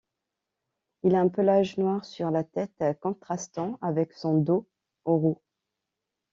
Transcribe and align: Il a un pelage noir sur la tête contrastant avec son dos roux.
Il 1.03 1.13
a 1.13 1.19
un 1.21 1.27
pelage 1.27 1.77
noir 1.77 2.05
sur 2.05 2.31
la 2.31 2.43
tête 2.43 2.81
contrastant 3.01 3.77
avec 3.83 4.13
son 4.13 4.39
dos 4.39 4.67
roux. 5.05 5.39